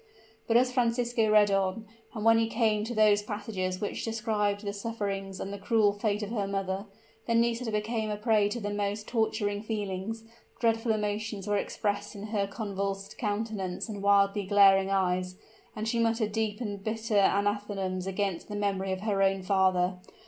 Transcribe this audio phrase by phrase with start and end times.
[0.47, 4.73] But as Francisco read on, and when he came to those passages which described the
[4.73, 6.85] sufferings and the cruel fate of her mother,
[7.27, 10.23] then Nisida became a prey to the most torturing feelings
[10.59, 15.35] dreadful emotions were expressed by her convulsed countenance and wildly glaring eyes
[15.75, 19.99] and she muttered deep and bitter anathemas against the memory of her own father.